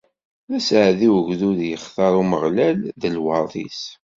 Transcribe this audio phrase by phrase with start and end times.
[0.49, 3.81] D aseɛdi ugdud i yextar Umeɣlal d lweṛt-is!